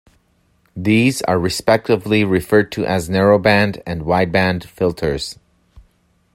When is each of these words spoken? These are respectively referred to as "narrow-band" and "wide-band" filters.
These 0.75 1.21
are 1.21 1.37
respectively 1.37 2.23
referred 2.23 2.71
to 2.71 2.83
as 2.87 3.07
"narrow-band" 3.07 3.83
and 3.85 4.01
"wide-band" 4.01 4.63
filters. 4.63 5.37